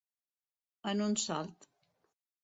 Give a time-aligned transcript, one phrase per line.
[0.91, 1.67] En un salt.